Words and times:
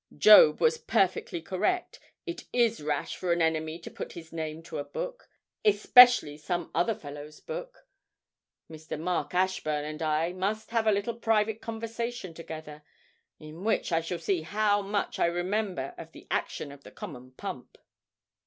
Job 0.17 0.59
was 0.59 0.79
perfectly 0.79 1.43
correct. 1.43 1.99
It 2.25 2.45
is 2.51 2.81
rash 2.81 3.15
for 3.15 3.31
an 3.31 3.39
enemy 3.39 3.77
to 3.81 3.91
put 3.91 4.13
his 4.13 4.33
name 4.33 4.63
to 4.63 4.79
a 4.79 4.83
book 4.83 5.29
especially 5.63 6.37
some 6.37 6.71
other 6.73 6.95
fellow's 6.95 7.39
book. 7.39 7.85
Mr. 8.67 8.99
Mark 8.99 9.35
Ashburn 9.35 9.85
and 9.85 10.01
I 10.01 10.33
must 10.33 10.71
have 10.71 10.87
a 10.87 10.91
little 10.91 11.13
private 11.13 11.61
conversation 11.61 12.33
together, 12.33 12.81
in 13.39 13.63
which 13.63 13.91
I 13.91 14.01
shall 14.01 14.17
see 14.17 14.41
how 14.41 14.81
much 14.81 15.19
I 15.19 15.27
remember 15.27 15.93
of 15.99 16.13
the 16.13 16.25
action 16.31 16.71
of 16.71 16.81
the 16.83 16.89
common 16.89 17.33
pump.' 17.33 17.77